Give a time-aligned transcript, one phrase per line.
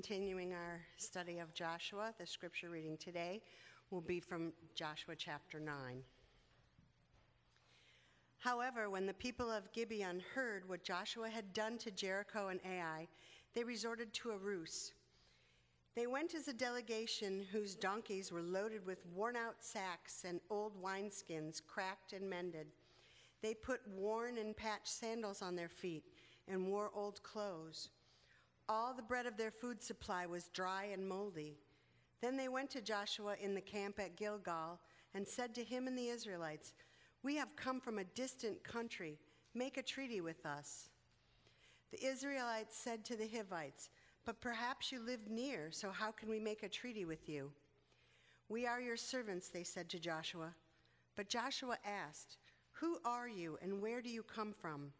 [0.00, 3.42] Continuing our study of Joshua, the scripture reading today
[3.90, 6.04] will be from Joshua chapter 9.
[8.38, 13.08] However, when the people of Gibeon heard what Joshua had done to Jericho and Ai,
[13.56, 14.92] they resorted to a ruse.
[15.96, 20.80] They went as a delegation whose donkeys were loaded with worn out sacks and old
[20.80, 22.68] wineskins, cracked and mended.
[23.42, 26.04] They put worn and patched sandals on their feet
[26.46, 27.88] and wore old clothes.
[28.68, 31.56] All the bread of their food supply was dry and moldy.
[32.20, 34.78] Then they went to Joshua in the camp at Gilgal
[35.14, 36.74] and said to him and the Israelites,
[37.22, 39.18] We have come from a distant country.
[39.54, 40.90] Make a treaty with us.
[41.90, 43.88] The Israelites said to the Hivites,
[44.26, 47.50] But perhaps you live near, so how can we make a treaty with you?
[48.50, 50.54] We are your servants, they said to Joshua.
[51.16, 52.36] But Joshua asked,
[52.72, 54.92] Who are you and where do you come from?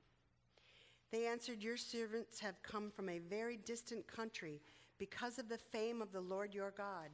[1.11, 4.61] They answered, Your servants have come from a very distant country
[4.98, 7.09] because of the fame of the Lord your God.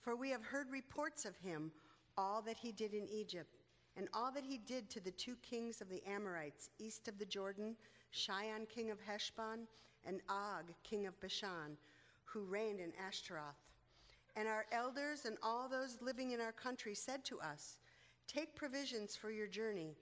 [0.00, 1.70] For we have heard reports of him,
[2.16, 3.56] all that he did in Egypt,
[3.96, 7.24] and all that he did to the two kings of the Amorites east of the
[7.24, 7.76] Jordan,
[8.10, 9.66] Sihon, king of Heshbon,
[10.04, 11.76] and Og, king of Bashan,
[12.24, 13.56] who reigned in Ashtaroth.
[14.36, 17.78] And our elders and all those living in our country said to us,
[18.26, 19.94] Take provisions for your journey,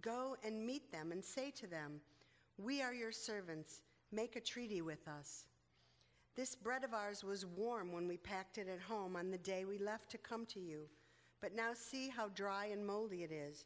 [0.00, 2.00] go and meet them, and say to them,
[2.58, 3.82] we are your servants.
[4.12, 5.44] Make a treaty with us.
[6.36, 9.64] This bread of ours was warm when we packed it at home on the day
[9.64, 10.88] we left to come to you,
[11.40, 13.64] but now see how dry and moldy it is.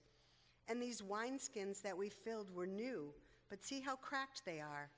[0.68, 3.12] And these wineskins that we filled were new,
[3.48, 4.88] but see how cracked they are,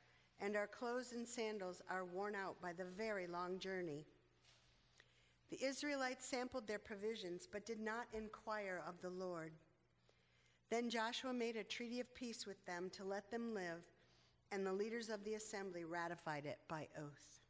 [0.41, 4.05] and our clothes and sandals are worn out by the very long journey.
[5.51, 9.53] The Israelites sampled their provisions, but did not inquire of the Lord.
[10.73, 13.85] Then Joshua made a treaty of peace with them to let them live,
[14.51, 17.43] and the leaders of the assembly ratified it by oath.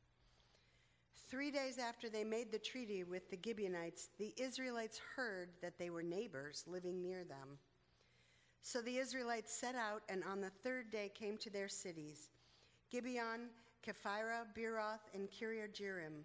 [1.29, 5.89] Three days after they made the treaty with the Gibeonites, the Israelites heard that they
[5.89, 7.59] were neighbors living near them.
[8.61, 12.31] So the Israelites set out, and on the third day came to their cities
[12.91, 13.51] Gibeon,
[13.87, 16.25] Kephirah, Beeroth, and Kiriath-jearim.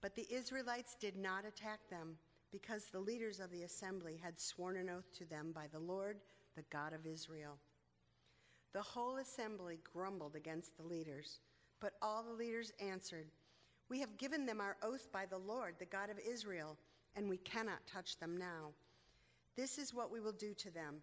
[0.00, 2.16] But the Israelites did not attack them
[2.52, 6.18] because the leaders of the assembly had sworn an oath to them by the Lord,
[6.54, 7.56] the God of Israel.
[8.74, 11.40] The whole assembly grumbled against the leaders,
[11.80, 13.26] but all the leaders answered,
[13.88, 16.76] We have given them our oath by the Lord, the God of Israel,
[17.16, 18.70] and we cannot touch them now.
[19.56, 21.02] This is what we will do to them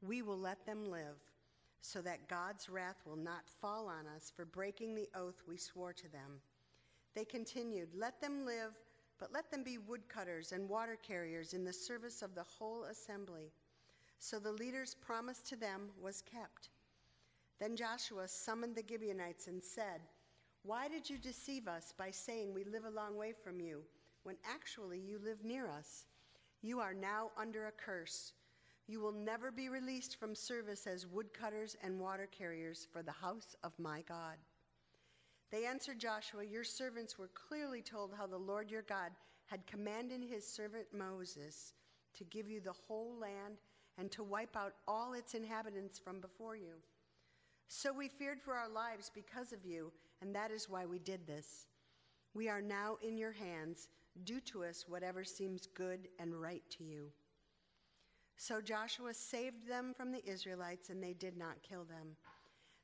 [0.00, 1.16] we will let them live,
[1.80, 5.92] so that God's wrath will not fall on us for breaking the oath we swore
[5.92, 6.40] to them.
[7.14, 8.74] They continued, Let them live
[9.18, 13.52] but let them be woodcutters and water carriers in the service of the whole assembly.
[14.18, 16.70] So the leader's promise to them was kept.
[17.58, 20.00] Then Joshua summoned the Gibeonites and said,
[20.62, 23.82] Why did you deceive us by saying we live a long way from you,
[24.22, 26.06] when actually you live near us?
[26.62, 28.32] You are now under a curse.
[28.86, 33.54] You will never be released from service as woodcutters and water carriers for the house
[33.62, 34.36] of my God.
[35.50, 39.12] They answered Joshua, Your servants were clearly told how the Lord your God
[39.46, 41.72] had commanded his servant Moses
[42.16, 43.56] to give you the whole land
[43.96, 46.74] and to wipe out all its inhabitants from before you.
[47.68, 49.92] So we feared for our lives because of you,
[50.22, 51.66] and that is why we did this.
[52.34, 53.88] We are now in your hands.
[54.24, 57.08] Do to us whatever seems good and right to you.
[58.36, 62.16] So Joshua saved them from the Israelites, and they did not kill them.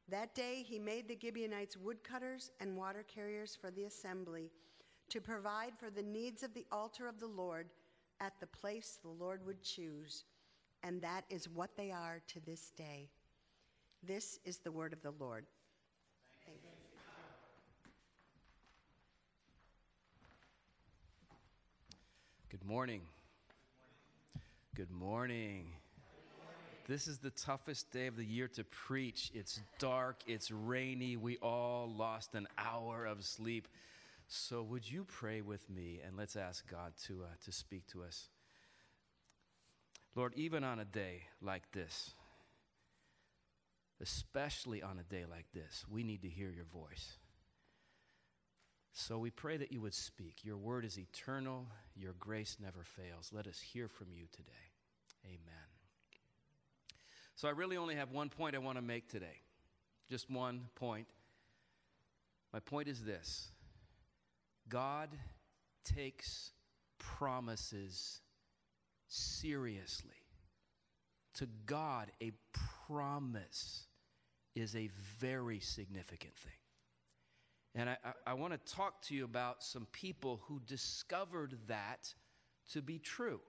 [0.08, 4.50] That day he made the Gibeonites woodcutters and water carriers for the assembly
[5.08, 7.68] to provide for the needs of the altar of the Lord
[8.20, 10.24] at the place the Lord would choose.
[10.82, 13.08] And that is what they are to this day.
[14.02, 15.46] This is the word of the Lord.
[22.50, 23.00] Good morning.
[24.74, 25.66] Good morning.
[26.86, 29.30] This is the toughest day of the year to preach.
[29.34, 31.16] It's dark, it's rainy.
[31.16, 33.68] We all lost an hour of sleep.
[34.26, 38.02] So, would you pray with me and let's ask God to, uh, to speak to
[38.02, 38.28] us?
[40.14, 42.12] Lord, even on a day like this,
[44.00, 47.18] especially on a day like this, we need to hear your voice.
[48.92, 50.44] So we pray that you would speak.
[50.44, 51.66] Your word is eternal,
[51.96, 53.30] your grace never fails.
[53.32, 54.52] Let us hear from you today.
[55.26, 55.63] Amen.
[57.36, 59.40] So I really only have one point I want to make today.
[60.08, 61.06] Just one point.
[62.52, 63.50] My point is this
[64.68, 65.10] God
[65.84, 66.52] takes
[66.98, 68.20] promises
[69.08, 70.10] seriously.
[71.34, 72.32] To God, a
[72.86, 73.86] promise
[74.54, 74.88] is a
[75.18, 76.52] very significant thing.
[77.74, 82.14] And I, I, I want to talk to you about some people who discovered that
[82.72, 83.40] to be true.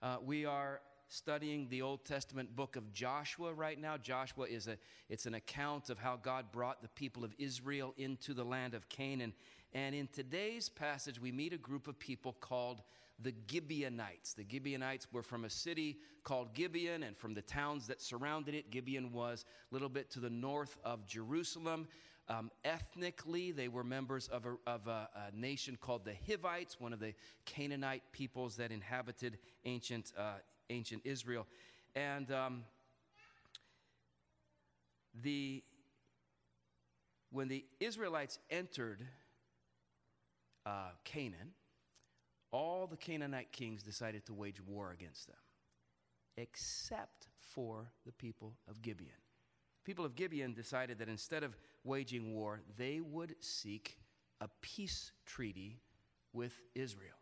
[0.00, 3.96] Uh, we are studying the Old Testament book of Joshua right now.
[3.96, 4.76] Joshua is a
[5.08, 8.88] it's an account of how God brought the people of Israel into the land of
[8.88, 9.32] Canaan.
[9.72, 12.82] And in today's passage, we meet a group of people called
[13.22, 14.34] the Gibeonites.
[14.34, 18.70] The Gibeonites were from a city called Gibeon and from the towns that surrounded it.
[18.70, 21.88] Gibeon was a little bit to the north of Jerusalem.
[22.28, 26.92] Um, ethnically, they were members of, a, of a, a, nation called the Hivites, one
[26.92, 27.14] of the
[27.44, 30.38] Canaanite peoples that inhabited ancient, uh,
[30.70, 31.46] ancient Israel.
[31.94, 32.64] And um,
[35.22, 35.62] the,
[37.30, 39.06] when the Israelites entered
[40.64, 41.52] uh, Canaan,
[42.52, 45.36] all the Canaanite kings decided to wage war against them,
[46.36, 49.10] except for the people of Gibeon.
[49.84, 53.98] People of Gibeon decided that instead of waging war, they would seek
[54.40, 55.80] a peace treaty
[56.32, 57.14] with Israel.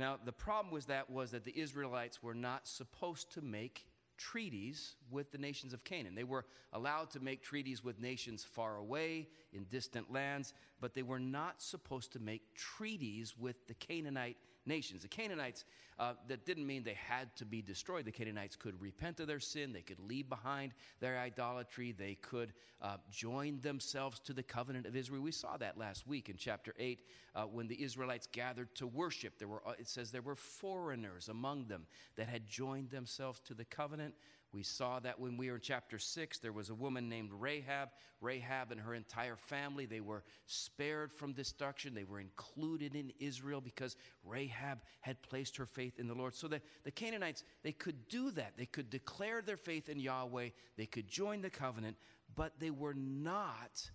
[0.00, 3.84] Now, the problem was that was that the Israelites were not supposed to make
[4.16, 6.14] treaties with the nations of Canaan.
[6.14, 11.02] They were allowed to make treaties with nations far away in distant lands, but they
[11.02, 15.02] were not supposed to make treaties with the Canaanite nations.
[15.02, 15.64] The Canaanites,
[15.98, 18.04] uh, that didn't mean they had to be destroyed.
[18.04, 22.52] The Canaanites could repent of their sin, they could leave behind their idolatry, they could
[22.80, 25.22] uh, join themselves to the covenant of Israel.
[25.22, 27.00] We saw that last week in chapter 8
[27.34, 29.38] uh, when the Israelites gathered to worship.
[29.38, 31.86] There were, uh, it says there were foreigners among them
[32.16, 34.14] that had joined themselves to the covenant.
[34.52, 37.90] We saw that when we were in chapter 6, there was a woman named Rahab.
[38.20, 41.94] Rahab and her entire family, they were spared from destruction.
[41.94, 46.34] They were included in Israel because Rahab had placed her faith in the Lord.
[46.34, 48.54] So that the Canaanites, they could do that.
[48.56, 51.96] They could declare their faith in Yahweh, they could join the covenant,
[52.34, 53.88] but they were not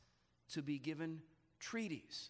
[0.54, 1.22] to be given
[1.60, 2.30] treaties.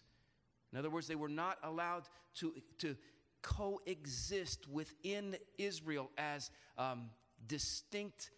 [0.72, 2.96] In other words, they were not allowed to, to
[3.42, 7.10] coexist within Israel as um,
[7.46, 8.30] distinct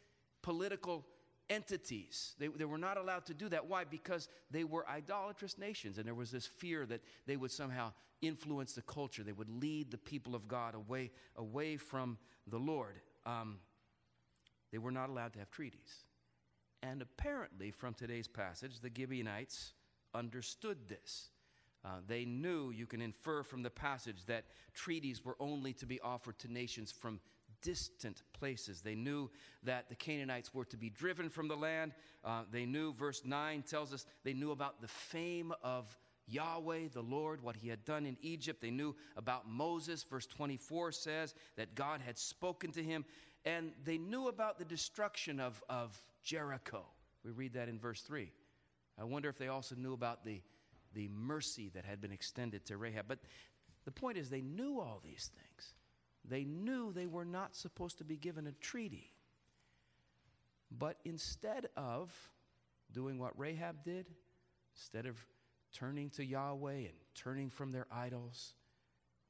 [0.43, 1.07] political
[1.51, 2.35] entities.
[2.39, 3.67] They, they were not allowed to do that.
[3.67, 3.85] Why?
[3.85, 8.73] Because they were idolatrous nations, and there was this fear that they would somehow influence
[8.73, 9.23] the culture.
[9.23, 13.01] They would lead the people of God away, away from the Lord.
[13.25, 13.59] Um,
[14.73, 16.05] they were not allowed to have treaties.
[16.83, 19.73] And apparently, from today's passage, the Gibeonites
[20.15, 21.31] understood this.
[21.85, 24.45] Uh, they knew, you can infer from the passage, that
[24.75, 27.21] treaties were only to be offered to nations from
[27.63, 28.81] distant places.
[28.81, 29.31] They knew
[29.65, 31.93] that the Canaanites were to be driven from the land.
[32.25, 35.97] Uh, they knew, verse 9 tells us, they knew about the fame of
[36.27, 38.61] Yahweh, the Lord, what he had done in Egypt.
[38.61, 40.03] They knew about Moses.
[40.03, 43.05] Verse 24 says that God had spoken to him.
[43.45, 46.85] And they knew about the destruction of, of Jericho.
[47.25, 48.31] We read that in verse 3.
[48.99, 50.43] I wonder if they also knew about the,
[50.93, 53.07] the mercy that had been extended to Rahab.
[53.09, 53.21] But
[53.85, 55.75] the point is, they knew all these things.
[56.25, 59.13] They knew they were not supposed to be given a treaty.
[60.71, 62.13] But instead of
[62.93, 64.07] doing what Rahab did,
[64.75, 65.17] instead of
[65.73, 68.55] turning to Yahweh and turning from their idols,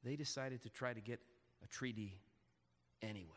[0.03, 1.19] they decided to try to get
[1.63, 2.19] a treaty
[3.01, 3.27] anyway.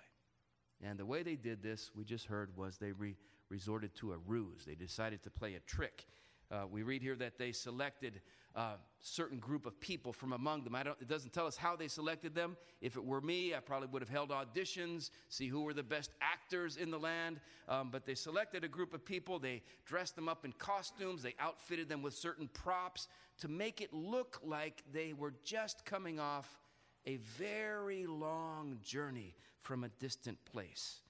[0.82, 3.16] And the way they did this, we just heard, was they re-
[3.48, 4.64] resorted to a ruse.
[4.66, 6.06] They decided to play a trick.
[6.52, 8.20] Uh, we read here that they selected
[8.54, 10.74] uh, certain group of people from among them.
[10.74, 12.58] It doesn't tell us how they selected them.
[12.82, 16.10] If it were me, I probably would have held auditions, see who were the best
[16.20, 17.40] actors in the land.
[17.68, 19.38] Um, but they selected a group of people.
[19.38, 21.22] They dressed them up in costumes.
[21.22, 26.20] They outfitted them with certain props to make it look like they were just coming
[26.20, 26.58] off
[27.06, 31.00] a very long journey from a distant place.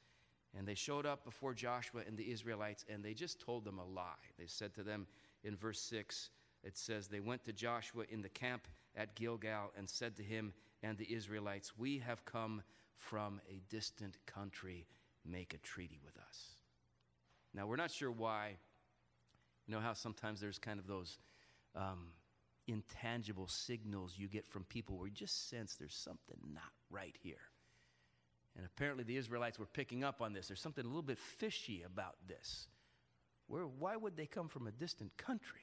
[0.56, 3.84] And they showed up before Joshua and the Israelites, and they just told them a
[3.84, 4.12] lie.
[4.38, 5.06] They said to them
[5.44, 6.30] in verse 6,
[6.64, 10.52] it says, They went to Joshua in the camp at Gilgal and said to him
[10.82, 12.62] and the Israelites, We have come
[12.96, 14.86] from a distant country.
[15.24, 16.56] Make a treaty with us.
[17.54, 18.56] Now, we're not sure why.
[19.66, 21.18] You know how sometimes there's kind of those
[21.76, 22.08] um,
[22.66, 27.36] intangible signals you get from people where you just sense there's something not right here.
[28.56, 30.48] And apparently the Israelites were picking up on this.
[30.48, 32.66] There's something a little bit fishy about this.
[33.46, 35.60] Where, why would they come from a distant country?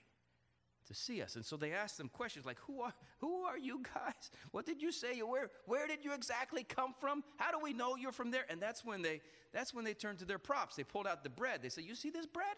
[0.89, 1.35] to see us.
[1.35, 4.31] And so they asked them questions like, Who are, who are you guys?
[4.51, 5.19] What did you say?
[5.19, 7.23] Where, where did you exactly come from?
[7.37, 8.45] How do we know you're from there?
[8.49, 9.21] And that's when they
[9.53, 10.75] that's when they turned to their props.
[10.75, 11.61] They pulled out the bread.
[11.61, 12.55] They said, You see this bread?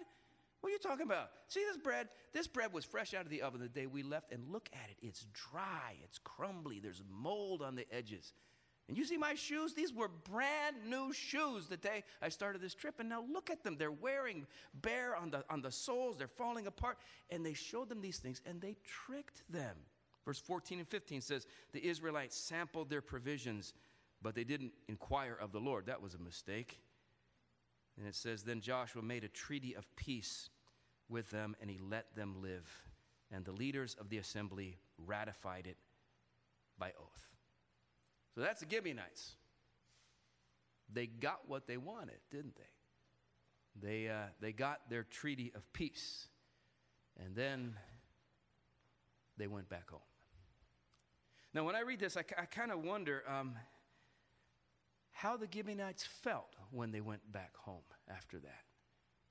[0.61, 1.31] What are you talking about?
[1.47, 2.07] See this bread?
[2.33, 4.89] This bread was fresh out of the oven the day we left, and look at
[4.91, 4.97] it.
[5.01, 8.33] It's dry, it's crumbly, there's mold on the edges.
[8.91, 9.73] And you see my shoes?
[9.73, 12.95] These were brand new shoes the day I started this trip.
[12.99, 13.77] And now look at them.
[13.77, 14.45] They're wearing
[14.81, 16.97] bare on the, on the soles, they're falling apart.
[17.29, 19.77] And they showed them these things and they tricked them.
[20.25, 23.73] Verse 14 and 15 says, The Israelites sampled their provisions,
[24.21, 25.85] but they didn't inquire of the Lord.
[25.85, 26.81] That was a mistake.
[27.97, 30.49] And it says, Then Joshua made a treaty of peace
[31.07, 32.69] with them, and he let them live.
[33.31, 35.77] And the leaders of the assembly ratified it
[36.77, 37.30] by oath.
[38.33, 39.33] So that's the Gibeonites.
[40.91, 43.87] They got what they wanted, didn't they?
[43.87, 46.27] They, uh, they got their treaty of peace.
[47.23, 47.75] And then
[49.37, 49.99] they went back home.
[51.53, 53.55] Now, when I read this, I, I kind of wonder um,
[55.11, 58.63] how the Gibeonites felt when they went back home after that.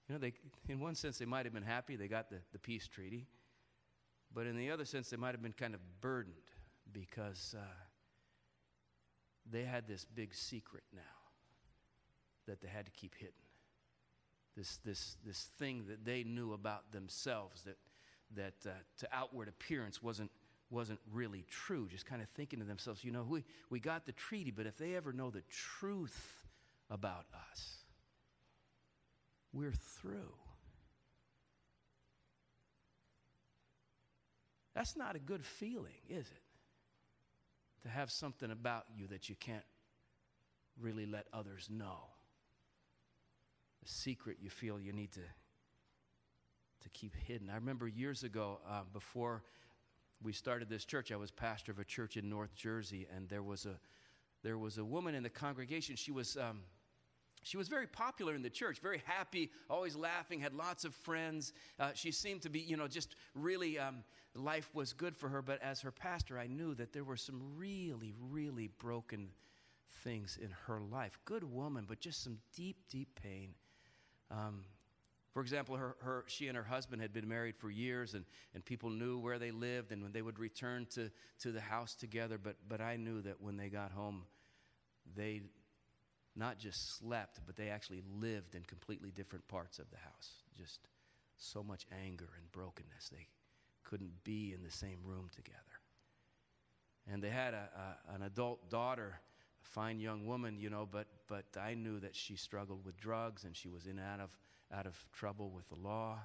[0.09, 0.33] You know, they,
[0.69, 3.27] in one sense, they might have been happy they got the, the peace treaty,
[4.35, 6.35] but in the other sense, they might have been kind of burdened
[6.93, 7.63] because uh,
[9.51, 11.01] they had this big secret now
[12.47, 13.35] that they had to keep hidden.
[14.57, 17.77] This, this, this thing that they knew about themselves that,
[18.37, 20.31] that uh, to outward appearance wasn't,
[20.71, 21.89] wasn't really true.
[21.89, 24.77] Just kind of thinking to themselves, you know, we, we got the treaty, but if
[24.77, 26.45] they ever know the truth
[26.91, 27.77] about us,
[29.53, 30.35] we're through.
[34.75, 36.50] That's not a good feeling, is it?
[37.95, 39.65] Have something about you that you can't
[40.81, 41.99] really let others know.
[43.85, 45.21] A secret you feel you need to,
[46.83, 47.51] to keep hidden.
[47.51, 49.43] I remember years ago, uh, before
[50.23, 53.43] we started this church, I was pastor of a church in North Jersey, and there
[53.43, 53.79] was a,
[54.43, 55.97] there was a woman in the congregation.
[55.97, 56.37] She was.
[56.37, 56.61] Um,
[57.43, 61.53] she was very popular in the church, very happy, always laughing, had lots of friends.
[61.79, 64.05] Uh, she seemed to be, you know, just really, um,
[64.35, 65.43] life was good for her.
[65.43, 69.31] But as her pastor, I knew that there were some really, really broken
[70.05, 71.19] things in her life.
[71.25, 73.55] Good woman, but just some deep, deep pain.
[74.31, 74.65] Um,
[75.33, 78.65] for example, her, her, she and her husband had been married for years, and, and
[78.65, 82.37] people knew where they lived and when they would return to, to the house together.
[82.37, 84.25] But, but I knew that when they got home,
[85.15, 85.43] they
[86.41, 90.33] not just slept, but they actually lived in completely different parts of the house.
[90.57, 90.81] Just
[91.37, 93.11] so much anger and brokenness.
[93.13, 93.27] They
[93.85, 95.59] couldn't be in the same room together.
[97.13, 99.21] And they had a, a, an adult daughter,
[99.63, 103.45] a fine young woman, you know, but, but I knew that she struggled with drugs
[103.45, 104.31] and she was in out of,
[104.73, 106.19] out of trouble with the law.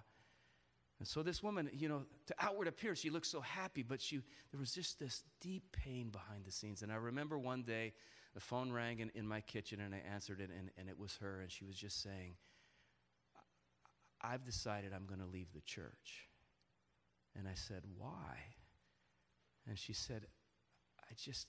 [0.99, 4.21] And so this woman, you know, to outward appearance, she looked so happy, but she,
[4.51, 6.83] there was just this deep pain behind the scenes.
[6.83, 7.93] And I remember one day
[8.35, 11.17] the phone rang in, in my kitchen and I answered it, and, and it was
[11.21, 12.35] her, and she was just saying,
[14.21, 16.27] I've decided I'm going to leave the church.
[17.37, 18.37] And I said, Why?
[19.67, 20.25] And she said,
[20.99, 21.47] I just,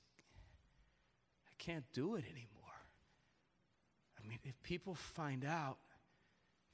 [1.47, 2.47] I can't do it anymore.
[4.19, 5.78] I mean, if people find out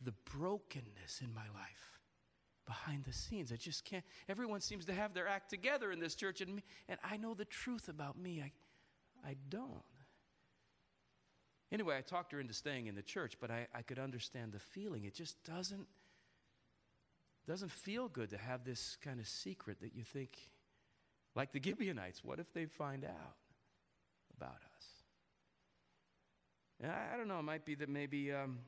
[0.00, 2.00] the brokenness in my life
[2.66, 4.04] behind the scenes, I just can't.
[4.28, 7.34] Everyone seems to have their act together in this church, and, me, and I know
[7.34, 8.42] the truth about me.
[8.44, 8.52] I,
[9.28, 9.82] I don't.
[11.72, 14.58] Anyway, I talked her into staying in the church, but I, I could understand the
[14.58, 15.04] feeling.
[15.04, 15.86] It just doesn't,
[17.48, 20.36] doesn't feel good to have this kind of secret that you think,
[21.34, 23.36] like the Gibeonites, what if they find out
[24.36, 24.86] about us?
[26.82, 28.58] And I, I don't know, it might be that maybe um,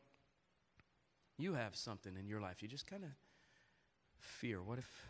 [1.37, 2.63] you have something in your life.
[2.63, 3.11] You just kind of
[4.17, 4.63] fear.
[4.63, 5.07] What if,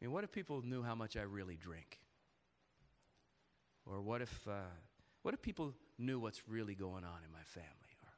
[0.00, 1.98] I mean, what if people knew how much I really drink?
[3.84, 4.70] Or what if, uh,
[5.20, 7.70] what if people knew what's really going on in my family?
[8.02, 8.12] Or,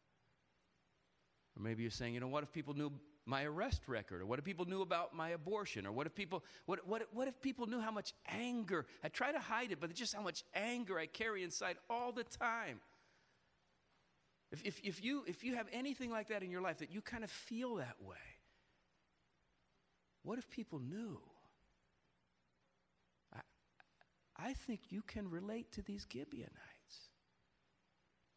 [1.56, 2.92] or maybe you're saying, you know, what if people knew
[3.26, 4.22] my arrest record?
[4.22, 5.86] Or what if people knew about my abortion?
[5.86, 9.32] Or what if people, what, what, what if people knew how much anger, I try
[9.32, 12.80] to hide it, but just how much anger I carry inside all the time?
[14.50, 17.02] If, if, if, you, if you have anything like that in your life, that you
[17.02, 18.16] kind of feel that way,
[20.22, 21.18] what if people knew?
[23.34, 23.40] I,
[24.36, 26.77] I think you can relate to these Gibeonites.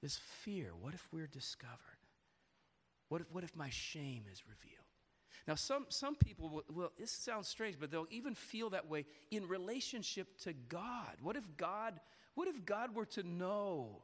[0.01, 1.77] This fear what if we're discovered?
[3.10, 4.86] What if, what if my shame is revealed?
[5.48, 9.05] Now, some, some people will, well, this sounds strange, but they'll even feel that way
[9.31, 11.17] in relationship to God.
[11.22, 12.00] What if God,
[12.36, 14.03] what if God were to know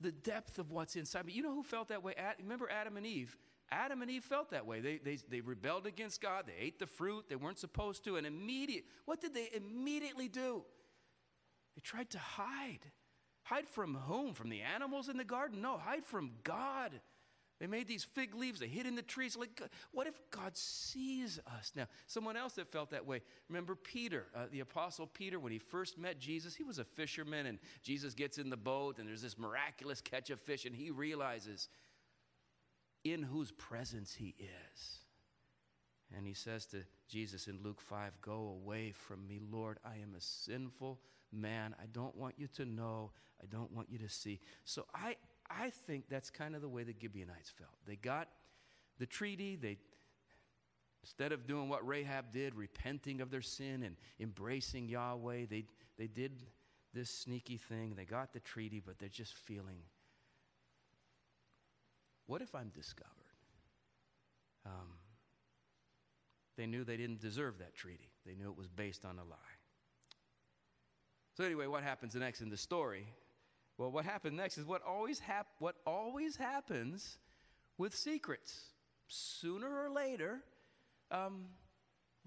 [0.00, 1.32] the depth of what's inside me?
[1.32, 2.14] You know who felt that way?
[2.40, 3.36] Remember Adam and Eve?
[3.70, 4.80] Adam and Eve felt that way.
[4.80, 6.44] They, they, they rebelled against God.
[6.46, 8.16] They ate the fruit they weren't supposed to.
[8.16, 10.64] And immediate, what did they immediately do?
[11.74, 12.80] They tried to hide.
[13.52, 14.32] Hide from whom?
[14.32, 15.60] From the animals in the garden?
[15.60, 16.92] No, hide from God.
[17.60, 19.36] They made these fig leaves, they hid in the trees.
[19.36, 19.60] Like,
[19.92, 21.70] what if God sees us?
[21.76, 23.20] Now, someone else that felt that way.
[23.50, 27.44] Remember Peter, uh, the apostle Peter, when he first met Jesus, he was a fisherman,
[27.44, 30.90] and Jesus gets in the boat, and there's this miraculous catch of fish, and he
[30.90, 31.68] realizes
[33.04, 34.98] in whose presence he is.
[36.16, 39.78] And he says to Jesus in Luke 5, Go away from me, Lord.
[39.84, 41.00] I am a sinful
[41.32, 41.74] man.
[41.80, 43.12] I don't want you to know.
[43.42, 44.40] I don't want you to see.
[44.64, 45.16] So I,
[45.50, 47.72] I think that's kind of the way the Gibeonites felt.
[47.86, 48.28] They got
[48.98, 49.78] the treaty, they
[51.02, 55.64] instead of doing what Rahab did, repenting of their sin and embracing Yahweh, they,
[55.98, 56.44] they did
[56.94, 57.94] this sneaky thing.
[57.96, 59.78] They got the treaty, but they're just feeling
[62.26, 63.10] what if I'm discovered?
[64.64, 64.94] Um,
[66.56, 69.36] they knew they didn't deserve that treaty, they knew it was based on a lie.
[71.42, 73.04] So, anyway, what happens next in the story
[73.76, 77.18] well, what happened next is what always, hap- what always happens
[77.78, 78.66] with secrets.
[79.08, 80.38] Sooner or later,
[81.10, 81.46] um,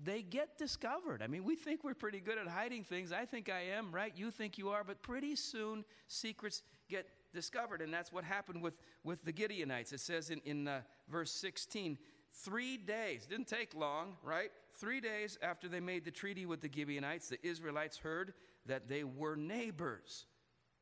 [0.04, 1.22] they get discovered.
[1.22, 3.14] I mean, we think we're pretty good at hiding things.
[3.14, 4.12] I think I am, right?
[4.14, 7.82] You think you are, but pretty soon secrets get discovered.
[7.82, 8.74] And that's what happened with,
[9.06, 9.94] with the Gibeonites.
[9.94, 11.98] It says in, in uh, verse 16,
[12.34, 14.52] three days, didn't take long, right?
[14.74, 18.34] Three days after they made the treaty with the Gibeonites, the Israelites heard
[18.66, 20.26] that they were neighbors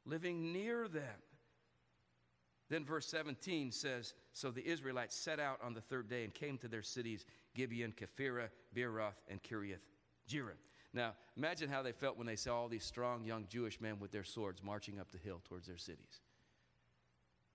[0.06, 1.22] living near them.
[2.70, 6.58] Then verse 17 says So the Israelites set out on the third day and came
[6.60, 9.86] to their cities Gibeon, Kephirah, Beeroth, and Kiriath
[10.28, 10.58] Jearim.
[10.94, 14.12] Now, imagine how they felt when they saw all these strong young Jewish men with
[14.12, 16.22] their swords marching up the hill towards their cities.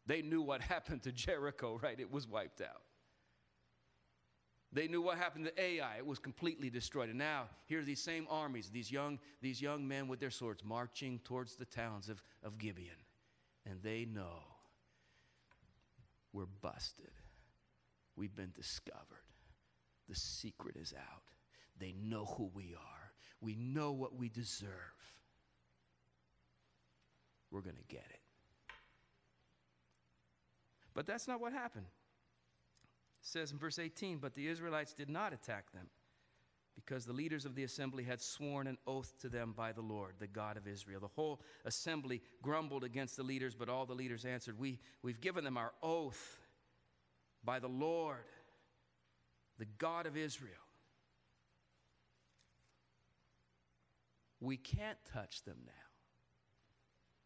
[0.07, 1.99] They knew what happened to Jericho, right?
[1.99, 2.83] It was wiped out.
[4.73, 5.97] They knew what happened to Ai.
[5.97, 7.09] It was completely destroyed.
[7.09, 10.63] And now, here are these same armies, these young, these young men with their swords
[10.63, 12.97] marching towards the towns of, of Gibeon.
[13.65, 14.43] And they know
[16.33, 17.11] we're busted.
[18.15, 19.25] We've been discovered.
[20.09, 21.23] The secret is out.
[21.79, 23.13] They know who we are.
[23.41, 24.69] We know what we deserve.
[27.51, 28.21] We're going to get it.
[30.93, 31.87] But that's not what happened
[33.21, 35.89] says in verse 18, But the Israelites did not attack them,
[36.75, 40.15] because the leaders of the assembly had sworn an oath to them by the Lord,
[40.19, 41.01] the God of Israel.
[41.01, 45.45] The whole assembly grumbled against the leaders, but all the leaders answered, we, We've given
[45.45, 46.39] them our oath
[47.45, 48.25] by the Lord,
[49.59, 50.53] the God of Israel.
[54.41, 55.88] We can't touch them now.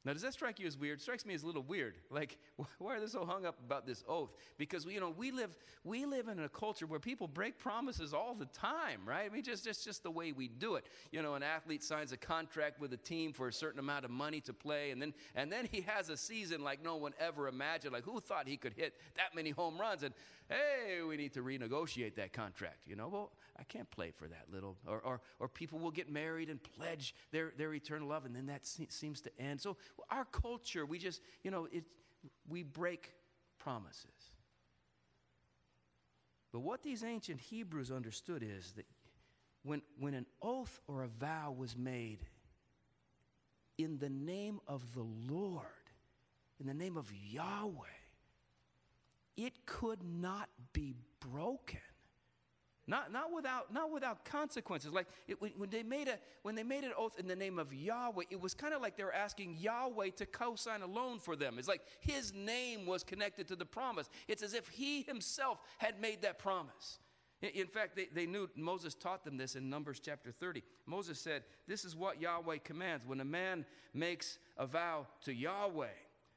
[0.05, 0.99] Now, does that strike you as weird?
[0.99, 1.95] It strikes me as a little weird.
[2.11, 2.39] Like,
[2.79, 4.31] why are they so hung up about this oath?
[4.59, 8.35] Because you know we live we live in a culture where people break promises all
[8.35, 9.31] the time, right?
[9.31, 10.87] I mean, just just just the way we do it.
[11.13, 14.11] You know, an athlete signs a contract with a team for a certain amount of
[14.11, 17.47] money to play, and then and then he has a season like no one ever
[17.47, 17.93] imagined.
[17.93, 20.03] Like, who thought he could hit that many home runs?
[20.03, 20.13] And
[20.49, 22.79] hey, we need to renegotiate that contract.
[22.87, 24.77] You know, well, I can't play for that little.
[24.87, 28.47] Or, or, or people will get married and pledge their, their eternal love, and then
[28.47, 29.61] that se- seems to end.
[29.61, 29.77] So
[30.11, 31.85] our culture, we just, you know, it,
[32.49, 33.13] we break
[33.59, 34.07] promises.
[36.53, 38.87] But what these ancient Hebrews understood is that
[39.63, 42.27] when, when an oath or a vow was made
[43.79, 45.65] in the name of the Lord,
[46.61, 47.87] in the name of Yahweh,
[49.37, 51.81] it could not be broken.
[52.87, 54.93] Not, not, without, not without consequences.
[54.93, 57.73] Like it, when, they made a, when they made an oath in the name of
[57.73, 61.21] Yahweh, it was kind of like they were asking Yahweh to co sign a loan
[61.21, 61.59] for them.
[61.59, 64.11] It's like his name was connected to the promise.
[64.27, 66.99] It's as if he himself had made that promise.
[67.43, 70.63] In fact, they, they knew Moses taught them this in Numbers chapter 30.
[70.87, 73.05] Moses said, This is what Yahweh commands.
[73.05, 75.87] When a man makes a vow to Yahweh,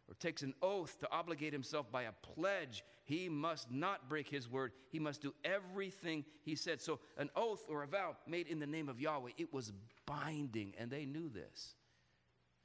[0.07, 4.49] or takes an oath to obligate himself by a pledge, he must not break his
[4.49, 4.71] word.
[4.89, 6.81] He must do everything he said.
[6.81, 9.73] So, an oath or a vow made in the name of Yahweh, it was
[10.05, 11.75] binding, and they knew this.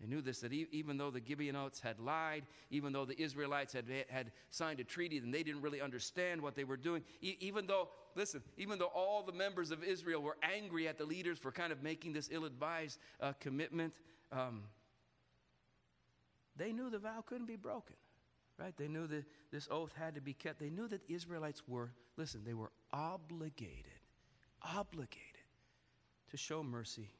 [0.00, 3.84] They knew this that even though the Gibeonites had lied, even though the Israelites had,
[4.08, 7.90] had signed a treaty and they didn't really understand what they were doing, even though,
[8.14, 11.70] listen, even though all the members of Israel were angry at the leaders for kind
[11.70, 13.92] of making this ill advised uh, commitment,
[14.32, 14.62] um,
[16.56, 17.96] they knew the vow couldn't be broken,
[18.58, 18.76] right?
[18.76, 20.58] They knew that this oath had to be kept.
[20.58, 24.00] They knew that the Israelites were, listen, they were obligated,
[24.62, 25.24] obligated
[26.30, 27.10] to show mercy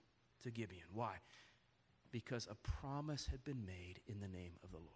[0.43, 0.87] to Gibeon.
[0.93, 1.14] Why?
[2.12, 4.88] Because a promise had been made in the name of the Lord.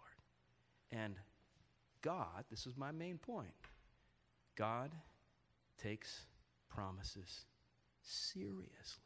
[0.91, 1.15] And
[2.01, 3.49] God, this is my main point,
[4.55, 4.91] God
[5.81, 6.25] takes
[6.69, 7.45] promises
[8.01, 9.04] seriously.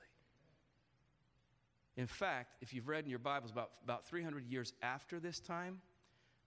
[2.00, 5.82] In fact, if you've read in your Bibles, about, about 300 years after this time,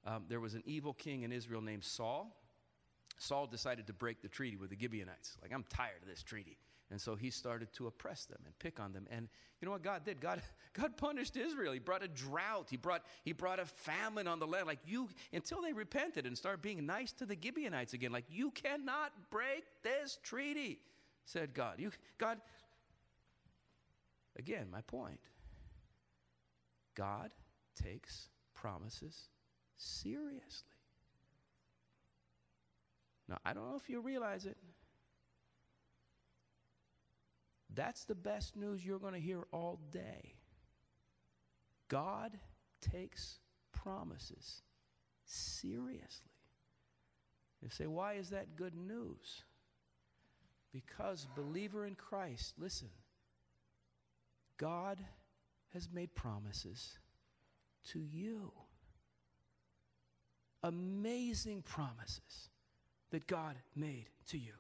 [0.07, 2.35] um, there was an evil king in Israel named Saul.
[3.19, 5.37] Saul decided to break the treaty with the Gibeonites.
[5.43, 6.57] Like, I'm tired of this treaty.
[6.91, 9.07] And so he started to oppress them and pick on them.
[9.11, 9.29] And
[9.61, 10.23] you know what God did?
[10.23, 10.41] God,
[10.73, 11.75] God punished Israel.
[11.75, 12.69] He brought a drought.
[12.71, 14.67] He brought, he brought a famine on the land.
[14.67, 18.11] Like you, until they repented and started being nice to the Gibeonites again.
[18.11, 20.79] Like you cannot break this treaty,
[21.27, 21.75] said God.
[21.79, 22.39] You, God,
[24.39, 25.21] again, my point.
[26.95, 27.33] God
[27.81, 29.29] takes promises
[29.77, 30.69] seriously.
[33.29, 34.57] Now, I don't know if you realize it.
[37.75, 40.35] That's the best news you're going to hear all day.
[41.89, 42.39] God
[42.81, 43.39] takes
[43.73, 44.63] promises
[45.25, 46.33] seriously.
[47.63, 49.45] You say, why is that good news?
[50.73, 52.89] Because, believer in Christ, listen,
[54.59, 54.99] God
[55.73, 56.99] has made promises
[57.91, 58.53] to you.
[60.63, 62.51] Amazing promises
[63.11, 64.53] that God made to you.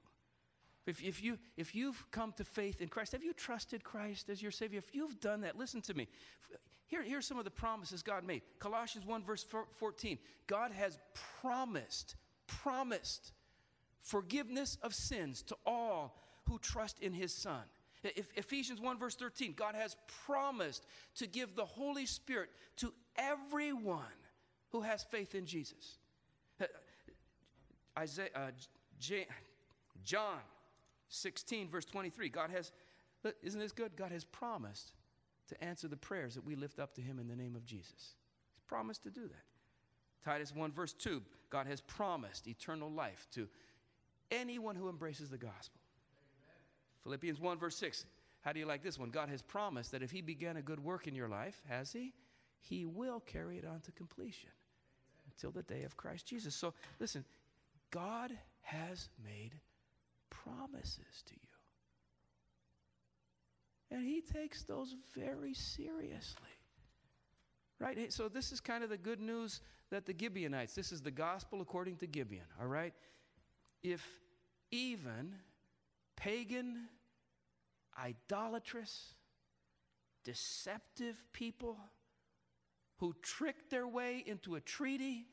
[0.85, 4.43] If, if, you, if you've come to faith in Christ, have you trusted Christ as
[4.43, 4.79] your Savior?
[4.79, 6.09] If you've done that, listen to me.
[6.89, 8.43] Here, here's some of the promises God made.
[8.59, 10.19] Colossians 1, verse 14.
[10.49, 10.99] God has
[11.41, 13.33] promised, promised
[14.01, 16.17] forgiveness of sins to all
[16.49, 17.63] who trust in His Son.
[18.05, 19.55] Ephesians 1, verse 13.
[19.57, 20.87] God has promised
[21.17, 24.03] to give the Holy Spirit to everyone
[24.71, 25.99] who has faith in Jesus.
[26.61, 26.67] Uh,
[27.99, 28.51] Isaiah, uh,
[28.99, 29.29] J-
[30.03, 30.41] John
[31.09, 32.29] 16, verse 23.
[32.29, 32.73] God has,
[33.43, 33.95] isn't this good?
[33.97, 34.93] God has promised
[35.49, 38.17] to answer the prayers that we lift up to Him in the name of Jesus.
[38.55, 39.45] He's promised to do that.
[40.25, 41.23] Titus 1, verse 2.
[41.51, 43.49] God has promised eternal life to
[44.31, 45.82] anyone who embraces the gospel.
[47.05, 48.05] Philippians 1, verse 6.
[48.41, 49.11] How do you like this one?
[49.11, 52.13] God has promised that if He began a good work in your life, has He?
[52.61, 54.51] He will carry it on to completion
[55.27, 56.55] until the day of Christ Jesus.
[56.55, 57.25] So listen,
[57.91, 59.55] God has made
[60.31, 61.53] promises to you.
[63.91, 66.49] And he takes those very seriously.
[67.79, 68.13] Right?
[68.13, 69.61] So, this is kind of the good news
[69.91, 72.95] that the Gibeonites, this is the gospel according to Gibeon, all right?
[73.83, 74.07] If
[74.71, 75.35] even
[76.23, 76.89] pagan,
[77.99, 79.15] idolatrous,
[80.25, 81.77] deceptive people
[82.99, 85.27] who tricked their way into a treaty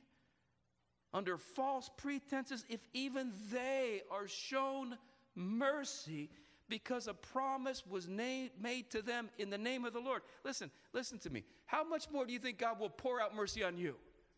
[1.13, 4.97] under false pretenses, if even they are shown
[5.35, 6.29] mercy
[6.67, 10.21] because a promise was made to them in the name of the Lord.
[10.43, 11.43] Listen, listen to me.
[11.65, 13.95] How much more do you think God will pour out mercy on you?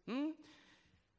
[0.08, 0.30] Hmm?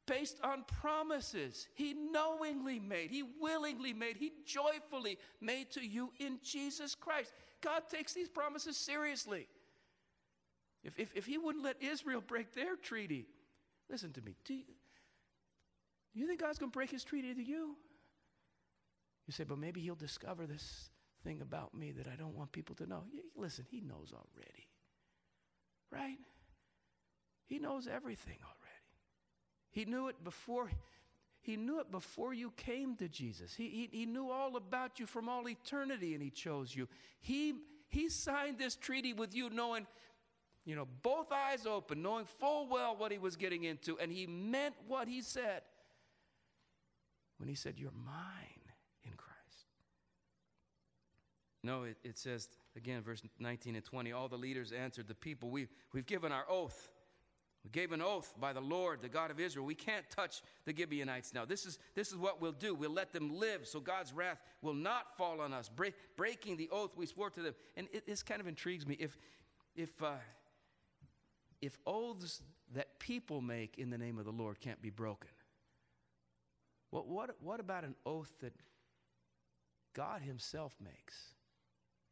[0.05, 6.39] Based on promises He knowingly made, He willingly made, He joyfully made to you in
[6.43, 7.31] Jesus Christ.
[7.61, 9.47] God takes these promises seriously.
[10.83, 13.27] If, if, if He wouldn't let Israel break their treaty,
[13.89, 14.35] listen to me.
[14.43, 14.63] Do you,
[16.13, 17.75] you think God's going to break his treaty to you?
[19.25, 20.89] You say, but maybe he'll discover this
[21.23, 23.03] thing about me that I don't want people to know.
[23.35, 24.67] listen, he knows already.
[25.91, 26.17] Right?
[27.45, 28.62] He knows everything already.
[29.73, 30.69] He knew it before
[31.41, 33.53] he knew it before you came to Jesus.
[33.53, 36.87] He, he, he knew all about you from all eternity and he chose you.
[37.19, 37.55] He,
[37.89, 39.85] he signed this treaty with you knowing,
[40.63, 44.25] you know, both eyes open, knowing full well what he was getting into, and he
[44.25, 45.63] meant what he said
[47.39, 48.71] when he said, You're mine
[49.03, 49.65] in Christ.
[51.61, 55.49] No, it, it says, again, verse 19 and 20, all the leaders answered the people,
[55.49, 56.92] we, We've given our oath.
[57.63, 59.65] We gave an oath by the Lord, the God of Israel.
[59.65, 61.45] We can't touch the Gibeonites now.
[61.45, 62.75] This is, this is what we'll do.
[62.75, 66.69] We'll let them live so God's wrath will not fall on us, break, breaking the
[66.71, 67.53] oath we swore to them.
[67.77, 68.97] And it, this kind of intrigues me.
[68.99, 69.17] If,
[69.75, 70.15] if, uh,
[71.61, 72.41] if oaths
[72.73, 75.29] that people make in the name of the Lord can't be broken,
[76.89, 78.53] what, what, what about an oath that
[79.93, 81.15] God Himself makes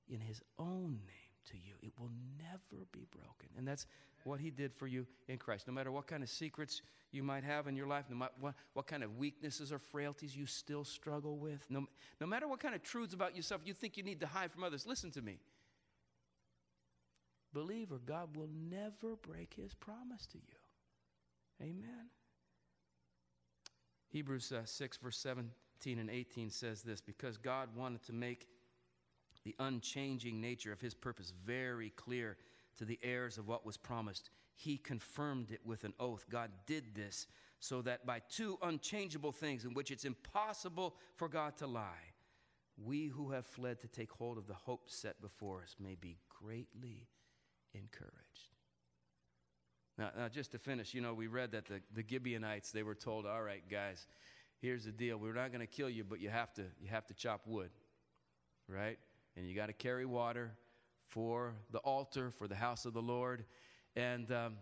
[0.07, 1.73] in His own name to you?
[1.83, 3.49] It will never be broken.
[3.57, 3.85] And that's
[4.25, 5.67] what He did for you in Christ.
[5.67, 6.81] No matter what kind of secrets
[7.11, 10.35] you might have in your life, no matter what, what kind of weaknesses or frailties
[10.35, 11.85] you still struggle with, no,
[12.19, 14.63] no matter what kind of truths about yourself you think you need to hide from
[14.63, 15.39] others, listen to me.
[17.53, 20.55] Believer, God will never break His promise to you.
[21.61, 22.09] Amen.
[24.09, 28.47] Hebrews uh, 6, verse 17 and 18 says this because God wanted to make
[29.43, 32.37] the unchanging nature of his purpose very clear
[32.77, 34.29] to the heirs of what was promised.
[34.55, 36.25] He confirmed it with an oath.
[36.29, 37.27] God did this
[37.59, 42.13] so that by two unchangeable things in which it's impossible for God to lie,
[42.83, 46.17] we who have fled to take hold of the hope set before us may be
[46.29, 47.07] greatly
[47.73, 48.51] encouraged.
[49.97, 52.95] Now, now, just to finish, you know, we read that the, the Gibeonites, they were
[52.95, 54.07] told, all right, guys,
[54.59, 57.05] here's the deal we're not going to kill you, but you have to, you have
[57.07, 57.69] to chop wood,
[58.67, 58.97] right?
[59.35, 60.53] And you got to carry water
[61.11, 63.45] for the altar, for the house of the Lord.
[63.95, 64.55] And um,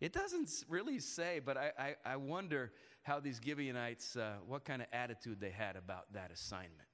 [0.00, 4.82] it doesn't really say, but I, I, I wonder how these Gibeonites, uh, what kind
[4.82, 6.88] of attitude they had about that assignment.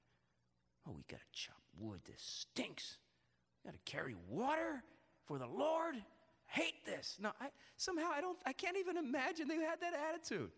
[0.87, 1.99] Oh, we got to chop wood.
[2.05, 2.97] This stinks.
[3.63, 4.83] We got to carry water
[5.25, 5.95] for the Lord.
[6.47, 7.17] Hate this.
[7.21, 7.47] No, I,
[7.77, 8.37] somehow I don't.
[8.45, 10.51] I can't even imagine they had that attitude.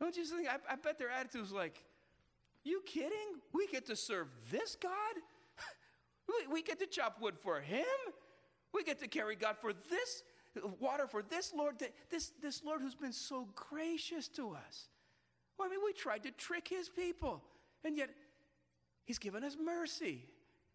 [0.00, 0.48] Don't you think?
[0.48, 1.82] I, I bet their attitude was like,
[2.62, 3.40] "You kidding?
[3.54, 4.92] We get to serve this God.
[6.38, 7.84] We, we get to chop wood for Him.
[8.72, 10.22] We get to carry God for this
[10.80, 11.76] water for this Lord.
[12.10, 14.88] This this Lord who's been so gracious to us.
[15.58, 17.42] Well, I mean, we tried to trick His people,
[17.84, 18.10] and yet
[19.04, 20.26] He's given us mercy.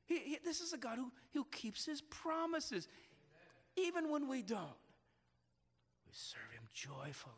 [0.06, 2.88] He, he, this is a God who, who keeps his promises,
[3.78, 4.60] even when we don't.
[6.06, 7.34] We serve him joyfully.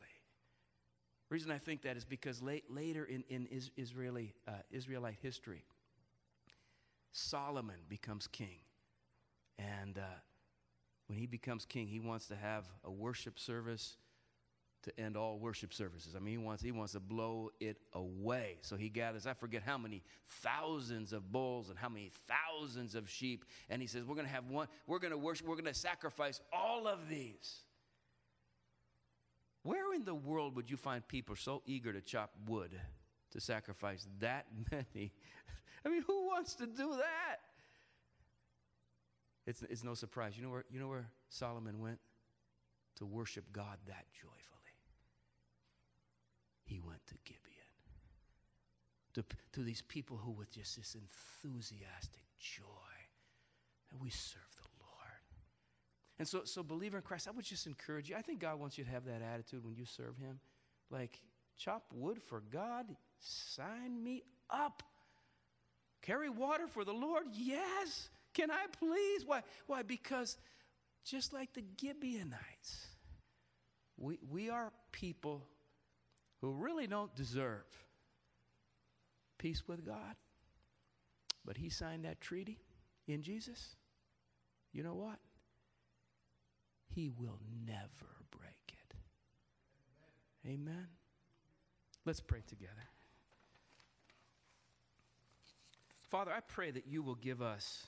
[1.29, 5.63] Reason I think that is because late, later in, in Israeli, uh, Israelite history,
[7.15, 8.59] Solomon becomes king.
[9.57, 10.19] And uh,
[11.07, 13.95] when he becomes king, he wants to have a worship service
[14.83, 16.13] to end all worship services.
[16.15, 18.57] I mean, he wants, he wants to blow it away.
[18.61, 23.09] So he gathers, I forget how many thousands of bulls and how many thousands of
[23.09, 23.45] sheep.
[23.69, 25.73] And he says, We're going to have one, we're going to worship, we're going to
[25.73, 27.61] sacrifice all of these.
[29.63, 32.71] Where in the world would you find people so eager to chop wood
[33.31, 35.13] to sacrifice that many?
[35.85, 37.37] I mean, who wants to do that?
[39.45, 40.33] It's, it's no surprise.
[40.35, 41.99] You know, where, you know where Solomon went?
[42.97, 44.45] To worship God that joyfully
[46.65, 47.41] he went to Gibeon.
[49.13, 52.63] To, to these people who, with just this enthusiastic joy,
[53.91, 55.21] that we serve the Lord.
[56.19, 58.15] And so, so, believer in Christ, I would just encourage you.
[58.17, 60.39] I think God wants you to have that attitude when you serve Him.
[60.89, 61.21] Like,
[61.57, 62.85] chop wood for God,
[63.19, 64.83] sign me up.
[66.05, 68.09] Carry water for the Lord, yes.
[68.33, 69.25] Can I please?
[69.25, 69.41] Why?
[69.65, 69.81] Why?
[69.81, 70.37] Because
[71.03, 72.87] just like the Gibeonites,
[73.97, 75.41] we, we are people
[76.41, 77.65] who really don't deserve
[79.39, 80.15] peace with God.
[81.43, 82.59] But he signed that treaty
[83.07, 83.75] in Jesus.
[84.73, 85.19] You know what?
[86.93, 88.95] He will never break it.
[90.47, 90.87] Amen.
[92.05, 92.89] Let's pray together.
[96.09, 97.87] Father, I pray that you will give us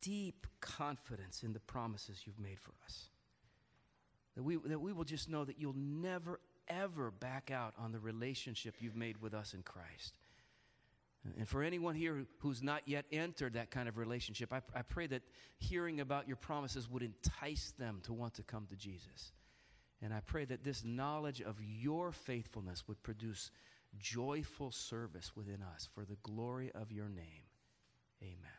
[0.00, 3.08] deep confidence in the promises you've made for us.
[4.36, 8.00] That we, that we will just know that you'll never, ever back out on the
[8.00, 10.14] relationship you've made with us in Christ.
[11.38, 15.06] And for anyone here who's not yet entered that kind of relationship, I, I pray
[15.06, 15.22] that
[15.58, 19.32] hearing about your promises would entice them to want to come to Jesus.
[20.02, 23.50] And I pray that this knowledge of your faithfulness would produce
[23.98, 27.44] joyful service within us for the glory of your name.
[28.22, 28.53] Amen.